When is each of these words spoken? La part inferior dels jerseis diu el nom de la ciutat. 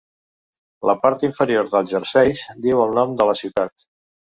La 0.89 0.95
part 1.03 1.25
inferior 1.27 1.69
dels 1.75 1.93
jerseis 1.97 2.43
diu 2.69 2.83
el 2.89 2.99
nom 3.01 3.17
de 3.23 3.31
la 3.33 3.39
ciutat. 3.45 3.89